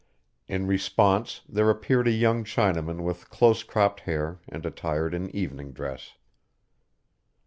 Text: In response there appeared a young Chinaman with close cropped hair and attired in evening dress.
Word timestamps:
In 0.47 0.65
response 0.65 1.41
there 1.47 1.69
appeared 1.69 2.07
a 2.07 2.11
young 2.11 2.43
Chinaman 2.43 3.03
with 3.03 3.29
close 3.29 3.61
cropped 3.61 3.99
hair 3.99 4.39
and 4.49 4.65
attired 4.65 5.13
in 5.13 5.29
evening 5.29 5.73
dress. 5.73 6.13